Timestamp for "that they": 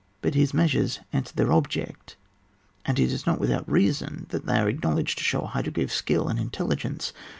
4.29-4.57